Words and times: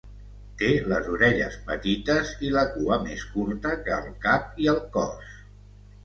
Té 0.59 0.67
les 0.91 1.09
orelles 1.15 1.57
petites 1.67 2.31
i 2.47 2.49
la 2.55 2.63
cua 2.77 2.97
més 3.03 3.25
curta 3.33 3.75
que 3.89 3.93
el 3.97 4.09
cap 4.25 4.57
i 4.65 4.71
el 4.73 4.81
cos. 4.97 5.29